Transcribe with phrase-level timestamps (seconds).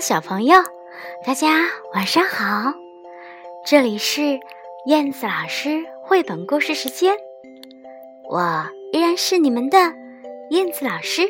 [0.00, 0.62] 小朋友，
[1.26, 2.72] 大家晚上好！
[3.66, 4.38] 这里是
[4.86, 7.16] 燕子老师绘本故事时间，
[8.28, 9.78] 我依然是你们的
[10.50, 11.22] 燕子老师。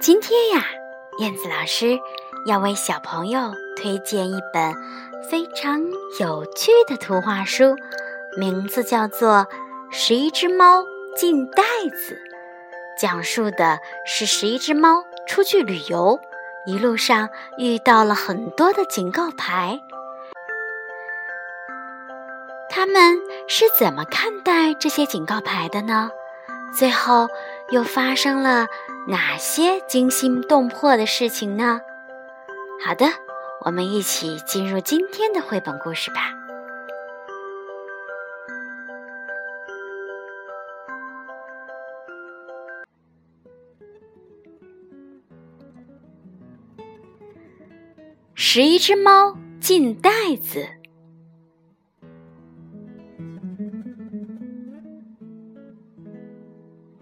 [0.00, 0.64] 今天呀，
[1.18, 1.98] 燕子老师
[2.46, 4.74] 要为小朋友推荐一本
[5.30, 5.82] 非常
[6.20, 7.76] 有趣的图画书，
[8.38, 9.46] 名字叫做
[9.90, 11.62] 《十一只猫进袋
[11.94, 12.14] 子》，
[12.98, 16.18] 讲述的是十一只猫出去旅游。
[16.66, 17.28] 一路上
[17.58, 19.80] 遇到了很多的警告牌，
[22.68, 26.10] 他们是怎么看待这些警告牌的呢？
[26.76, 27.28] 最后
[27.70, 28.66] 又发生了
[29.08, 31.80] 哪些惊心动魄的事情呢？
[32.84, 33.06] 好的，
[33.64, 36.39] 我们一起进入今天的绘本故事吧。
[48.42, 50.10] 十一只猫进袋
[50.42, 50.66] 子。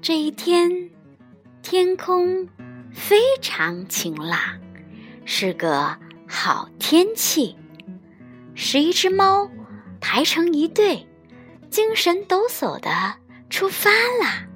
[0.02, 0.90] 这一天，
[1.62, 2.48] 天空
[2.92, 4.40] 非常晴朗，
[5.24, 7.56] 是个好天气。
[8.56, 9.48] 十一只猫
[10.00, 11.06] 排成一队，
[11.70, 12.90] 精神抖擞的
[13.48, 14.48] 出发啦。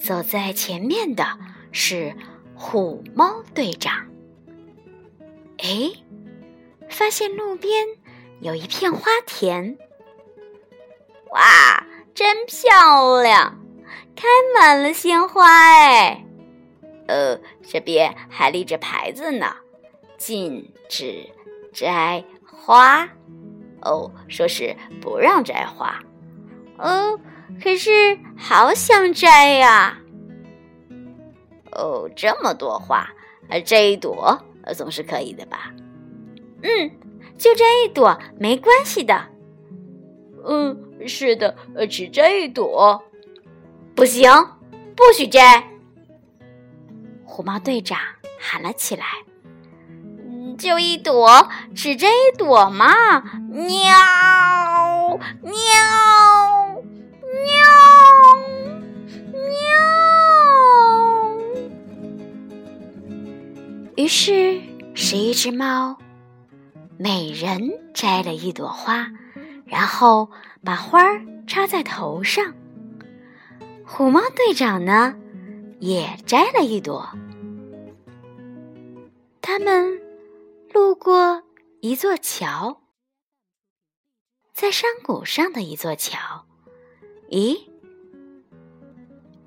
[0.00, 1.38] 走在前面的
[1.70, 2.16] 是
[2.56, 4.09] 虎猫队长。
[5.62, 5.92] 哎，
[6.88, 7.86] 发现路边
[8.40, 9.78] 有一片花田，
[11.30, 13.58] 哇，真漂亮，
[14.16, 16.24] 开满了鲜花哎！
[17.06, 19.56] 呃，这边还立着牌子呢，
[20.16, 21.28] 禁止
[21.72, 23.08] 摘花。
[23.82, 26.02] 哦，说是不让摘花。
[26.78, 27.20] 哦，
[27.62, 29.98] 可是好想摘呀！
[31.72, 33.10] 哦，这么多花，
[33.64, 34.42] 这一朵。
[34.64, 35.72] 呃，总是可以的吧？
[36.62, 36.90] 嗯，
[37.38, 39.28] 就摘一朵没关系的。
[40.46, 41.56] 嗯，是的，
[41.88, 43.02] 只摘一朵，
[43.94, 44.30] 不行，
[44.96, 45.68] 不许摘！
[47.24, 47.98] 虎猫队长
[48.38, 49.04] 喊了起来
[50.58, 53.20] ：“就一朵，只摘一朵嘛！”
[53.52, 53.68] 喵，
[55.42, 55.52] 喵，
[57.44, 57.99] 喵，
[63.96, 64.62] 于是，
[64.94, 65.98] 十一只猫
[66.96, 69.10] 每人摘了一朵花，
[69.66, 70.30] 然后
[70.64, 72.54] 把花儿插在头上。
[73.84, 75.16] 虎猫队长呢，
[75.80, 77.10] 也摘了一朵。
[79.42, 80.00] 他们
[80.72, 81.42] 路过
[81.80, 82.80] 一座桥，
[84.54, 86.46] 在山谷上的一座桥。
[87.28, 87.68] 咦，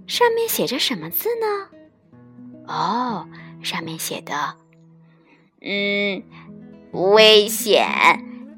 [0.05, 1.69] 上面写着什么字呢？
[2.67, 3.27] 哦。
[3.63, 4.55] 上面写的，
[5.61, 6.23] 嗯，
[6.91, 7.87] 危险，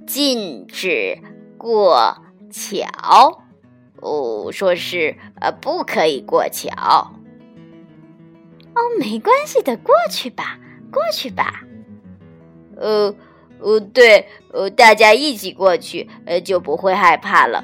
[0.08, 1.20] 禁止
[1.58, 2.18] 过
[2.52, 3.44] 桥。
[4.02, 7.14] 哦，说是呃，不可以过桥。
[8.76, 10.60] 哦，没关系的，过去吧，
[10.92, 11.64] 过去吧。
[12.76, 13.16] 呃，
[13.60, 17.64] 呃，对，呃，大家一起过去，呃，就不会害怕了。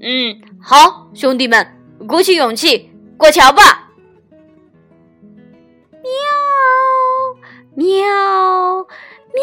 [0.00, 1.66] 嗯，好，兄弟们，
[2.08, 3.79] 鼓起勇气，过桥吧。
[7.80, 8.86] 喵
[9.32, 9.42] 喵！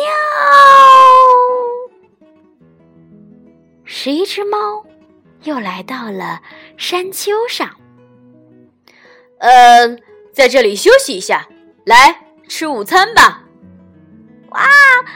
[3.83, 4.85] 十一只猫
[5.41, 6.43] 又来到了
[6.77, 7.67] 山丘上。
[9.39, 9.97] 呃，
[10.31, 11.47] 在这里休息一下，
[11.83, 13.43] 来吃午餐吧。
[14.51, 14.61] 哇，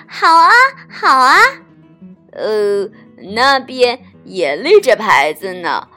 [0.08, 0.50] 好啊，
[0.90, 1.38] 好啊。
[2.32, 2.90] 呃，
[3.36, 5.88] 那边也立着牌子呢，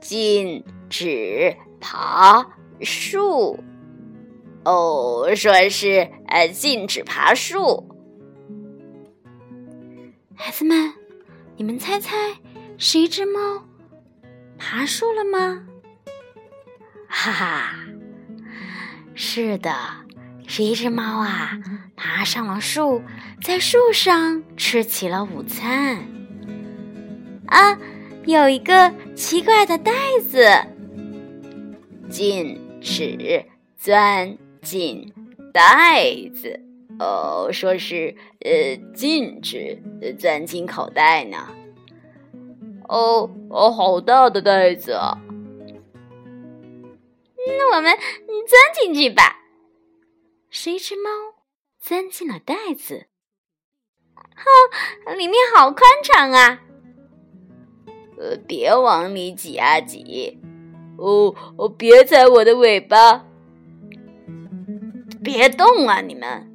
[0.00, 2.46] 禁止爬
[2.80, 3.62] 树。
[4.66, 7.88] 哦，说是呃，禁止爬树。
[10.34, 10.92] 孩子们，
[11.56, 12.16] 你们猜猜，
[12.76, 13.64] 是一只猫
[14.58, 15.62] 爬树了吗？
[17.06, 17.76] 哈哈，
[19.14, 19.72] 是的，
[20.48, 21.52] 是一只猫啊，
[21.94, 23.00] 爬上了树，
[23.40, 25.96] 在树上吃起了午餐。
[27.46, 27.78] 啊，
[28.24, 29.92] 有一个奇怪的袋
[30.28, 30.44] 子，
[32.10, 33.46] 禁止
[33.78, 34.36] 钻。
[34.66, 35.14] 进
[35.52, 36.60] 袋子
[36.98, 39.80] 哦，说是呃禁止
[40.18, 41.54] 钻进口袋呢。
[42.88, 45.18] 哦哦，好大的袋子啊！
[47.46, 49.40] 那我们钻进去吧。
[50.50, 51.10] 是一只猫
[51.78, 53.06] 钻进了袋子，
[54.14, 56.62] 哼，里面好宽敞啊！
[58.18, 60.38] 呃，别往里挤啊挤！
[60.96, 63.25] 哦哦，别踩我的尾巴！
[65.26, 66.46] 别动啊，你们！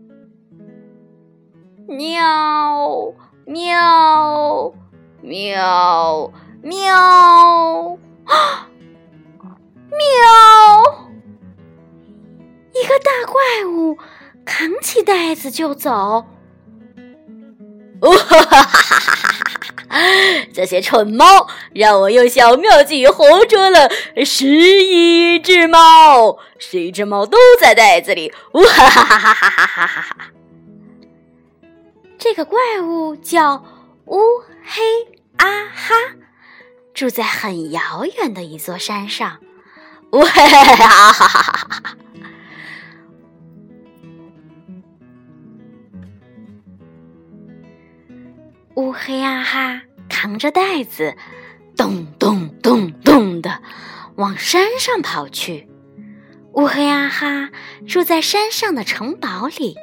[1.90, 3.14] 喵
[3.46, 4.74] 喵
[5.22, 6.32] 喵
[6.62, 6.96] 喵
[8.24, 8.70] 啊！
[9.92, 10.00] 喵！
[12.72, 13.98] 一个大怪物
[14.46, 16.26] 扛起袋子就走。
[18.00, 18.91] 哈哈哈哈哈！
[20.62, 23.90] 这些蠢猫让我用小妙计活捉了
[24.24, 28.32] 十一只猫，十一只猫都在袋子里。
[28.52, 30.18] 哇哈哈哈哈哈哈！
[32.20, 33.66] 这个怪物叫
[34.06, 34.20] 乌
[34.64, 34.84] 黑
[35.38, 35.96] 阿哈，
[36.94, 39.40] 住在很遥远的一座山上。
[40.12, 41.98] 哇哈哈哈！
[48.76, 49.82] 乌黑阿哈
[50.22, 51.16] 扛着袋子，
[51.76, 53.60] 咚咚咚咚的
[54.18, 55.68] 往山上跑去。
[56.54, 57.50] 乌黑阿哈
[57.88, 59.76] 住在山上的城堡里。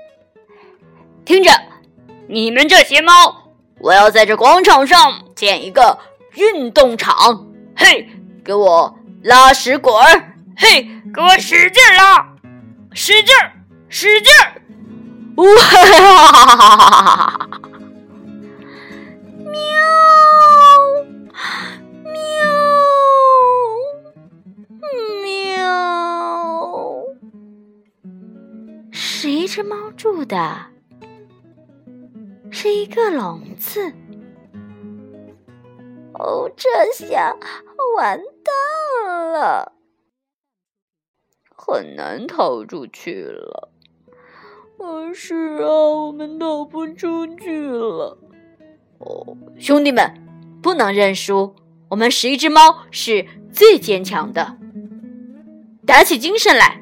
[1.25, 1.51] 听着，
[2.29, 3.51] 你们这些猫，
[3.81, 5.99] 我要在这广场上建一个
[6.35, 7.49] 运动场。
[7.75, 8.09] 嘿，
[8.45, 10.37] 给我拉屎滚儿！
[10.57, 12.37] 嘿，给我使劲拉，
[12.93, 13.35] 使劲，
[13.89, 14.55] 使劲儿！
[15.35, 15.47] 哇
[16.61, 17.49] 哈
[19.51, 19.59] 喵
[21.39, 23.29] 哈哈哈哈哈！
[29.29, 30.67] 一只猫住的
[32.51, 33.93] 是一个笼子。
[36.15, 37.37] 哦，这下
[37.97, 39.73] 完蛋了，
[41.55, 43.71] 很难逃出去了。
[44.79, 48.19] 哦，是啊，我们逃不出去了。
[48.99, 50.28] 哦，兄弟们，
[50.63, 51.55] 不能认输，
[51.89, 54.57] 我们十一只猫是最坚强的，
[55.87, 56.81] 打起精神来。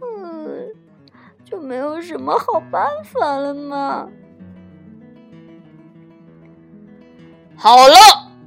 [0.00, 0.68] 嗯
[1.44, 4.08] 就没有什么好办法了吗？
[7.56, 7.96] 好了，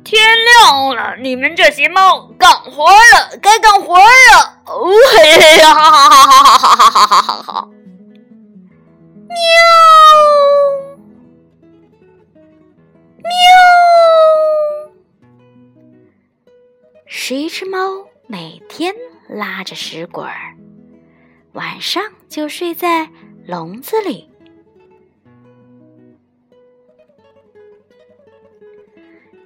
[0.03, 0.21] 天
[0.63, 4.03] 亮了，你们这些猫干活了，该干活了。
[4.65, 7.69] 哦嘿嘿，哈哈哈哈哈哈哈哈哈哈！
[9.27, 9.35] 喵喵，
[17.13, 18.95] 十一只猫每天
[19.27, 20.55] 拉着屎滚儿。
[21.51, 23.09] 晚上就睡在
[23.45, 24.29] 笼子里。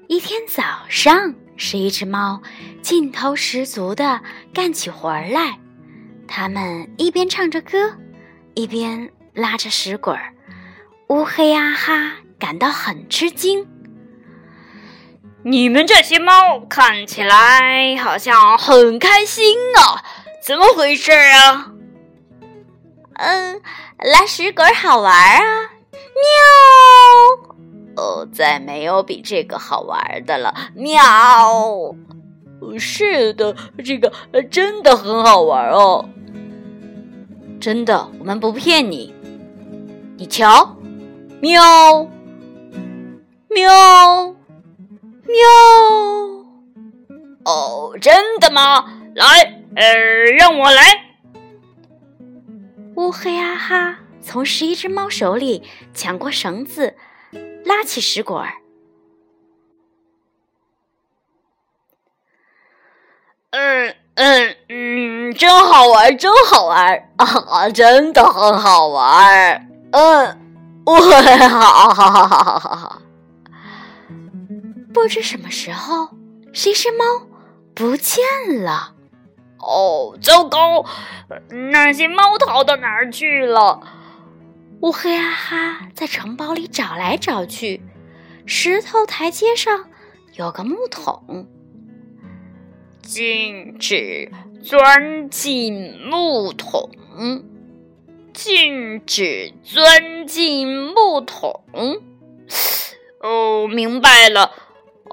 [0.07, 2.39] 一天早上，是一只猫
[2.83, 4.21] 劲头十足的
[4.53, 5.59] 干起活来。
[6.27, 7.91] 它们一边唱着歌，
[8.53, 10.31] 一边拉着屎滚儿。
[11.09, 13.67] 乌黑阿哈感到很吃惊
[15.47, 20.01] ：“你们这些猫看起来好像很开心啊，
[20.41, 21.71] 怎么回事啊？”
[23.13, 23.61] 嗯，
[23.99, 25.69] 拉屎滚好玩啊！
[27.95, 28.03] 喵！
[28.03, 30.51] 哦，再没有比这个好玩的了。
[30.73, 31.03] 喵！
[32.79, 33.55] 是的，
[33.85, 34.11] 这个
[34.49, 36.09] 真的很好玩哦。
[37.61, 39.13] 真的，我们不骗你。
[40.17, 40.75] 你瞧，
[41.39, 42.07] 喵！
[43.49, 44.35] 喵！
[45.25, 45.35] 喵！
[47.45, 48.85] 哦，真的吗？
[49.15, 49.25] 来，
[49.75, 49.93] 呃，
[50.37, 50.83] 让我来。
[52.95, 55.63] 乌黑阿哈从十一只猫手里
[55.93, 56.95] 抢过绳子，
[57.65, 58.53] 拉起石滚儿。
[63.51, 67.69] 嗯嗯嗯，真好玩，真好玩啊！
[67.69, 69.67] 真的很好玩。
[69.91, 70.41] 嗯，
[70.85, 73.01] 哇哈哈哈哈哈哈！
[74.95, 76.11] 不知什么时候，
[76.53, 77.27] 谁是猫
[77.73, 78.23] 不见
[78.63, 78.95] 了。
[79.59, 80.85] 哦，糟糕！
[81.71, 83.81] 那些猫逃到哪儿去了？
[84.79, 87.81] 乌黑阿哈在城堡里找来找去，
[88.45, 89.89] 石头台阶上
[90.35, 91.45] 有个木桶，
[93.01, 94.31] 禁止
[94.63, 96.89] 钻进木桶，
[98.33, 101.63] 禁止钻进木桶。
[103.21, 104.53] 哦，明白了。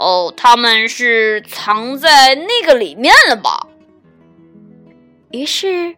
[0.02, 3.68] 哦，他们是藏在那个里面了吧？
[5.30, 5.94] 于是，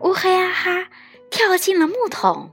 [0.00, 0.88] 乌黑阿哈
[1.30, 2.50] 跳进了木桶。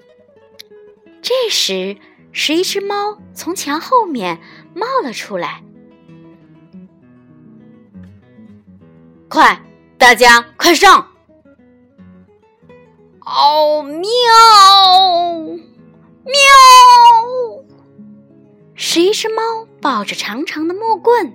[1.22, 1.98] 这时，
[2.32, 4.40] 十一只猫从墙后面
[4.74, 5.62] 冒了出来。
[9.28, 9.62] 快，
[9.98, 11.12] 大家快上！
[13.26, 14.00] 哦，喵
[16.24, 16.34] 喵！
[18.92, 21.32] 十一只猫抱着长长的木棍，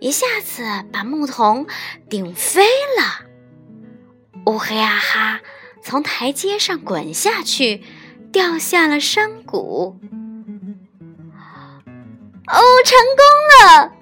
[0.00, 1.66] 一下子把木桶
[2.08, 2.62] 顶飞
[2.98, 3.26] 了。
[4.46, 5.40] 乌黑阿哈
[5.82, 7.84] 从台阶上滚下去，
[8.32, 10.00] 掉下了山谷。
[12.46, 13.92] 哦，成功了！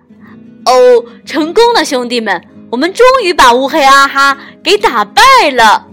[0.67, 5.89] 哦，成功了，兄弟们，我们终于把乌黑阿哈给打败了！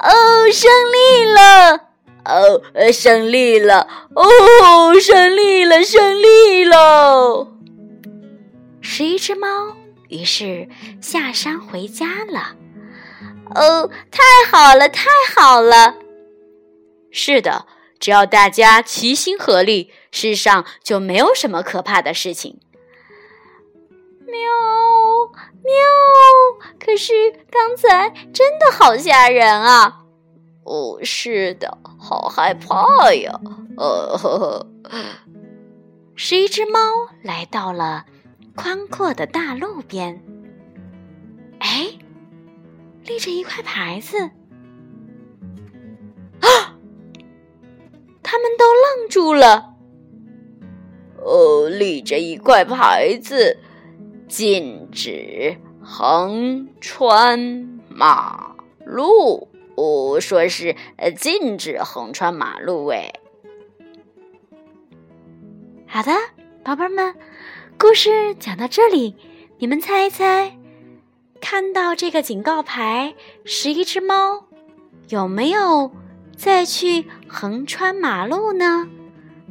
[0.00, 1.91] 哦，胜利了！
[2.24, 2.62] 哦，
[2.92, 3.88] 胜利了！
[4.14, 7.48] 哦，胜利了，胜利了！
[8.80, 9.48] 十一只猫
[10.08, 10.68] 于是
[11.00, 12.56] 下山回家了。
[13.54, 15.96] 哦，太好了，太好了！
[17.10, 17.66] 是的，
[17.98, 22.60] 只要大家齐心合力，世上就没有什么可怕的事情。
[24.26, 24.38] 喵
[25.62, 25.72] 喵！
[26.78, 27.12] 可是
[27.50, 30.01] 刚才真的好吓人啊！
[30.64, 33.40] 哦，是的，好害怕呀！
[33.76, 34.66] 呃，呵呵。
[36.14, 36.78] 十一只猫
[37.22, 38.04] 来到了
[38.54, 40.22] 宽阔的大路边。
[41.58, 41.88] 哎，
[43.04, 44.18] 立着一块牌子。
[46.40, 46.76] 啊！
[48.22, 49.74] 他们都愣住了。
[51.18, 53.58] 哦，立着一块牌子，
[54.28, 57.38] 禁止横穿
[57.88, 58.54] 马
[58.84, 59.48] 路。
[59.74, 62.86] 我说是呃，禁止横穿马路。
[62.88, 63.12] 哎，
[65.86, 66.12] 好的，
[66.62, 67.14] 宝贝们，
[67.78, 69.16] 故事讲到这里，
[69.58, 70.58] 你们猜一猜，
[71.40, 73.14] 看到这个警告牌，
[73.44, 74.46] 十一只猫
[75.08, 75.90] 有没有
[76.36, 78.88] 再去横穿马路呢？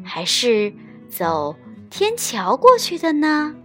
[0.04, 0.74] 还是
[1.10, 1.56] 走
[1.90, 3.56] 天桥过去的呢？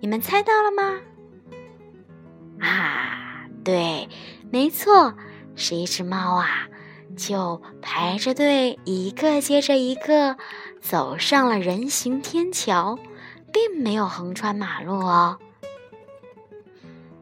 [0.00, 1.00] 你们猜到了吗？
[2.60, 4.08] 啊，对。
[4.52, 5.14] 没错，
[5.56, 6.68] 是一只猫啊，
[7.16, 10.36] 就排着队，一个接着一个
[10.78, 12.98] 走上了人行天桥，
[13.50, 15.38] 并没有横穿马路哦。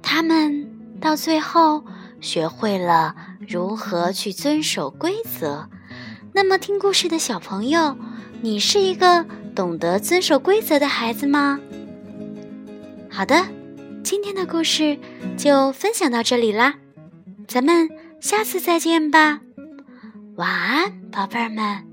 [0.02, 0.68] 他们
[1.00, 1.84] 到最后
[2.20, 3.14] 学会了
[3.48, 5.70] 如何去遵守规则。
[6.32, 7.96] 那么，听故事的小朋友，
[8.40, 11.60] 你是一个懂得遵守规则的孩子吗？
[13.08, 13.46] 好的，
[14.02, 14.98] 今天的故事
[15.36, 16.74] 就分享到这里啦。
[17.50, 17.88] 咱们
[18.20, 19.40] 下次再见吧，
[20.36, 21.89] 晚安，宝贝儿们。